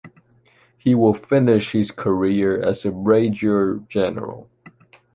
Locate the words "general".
3.87-4.49